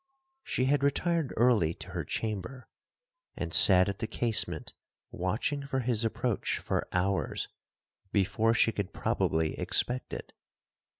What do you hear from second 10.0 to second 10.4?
it.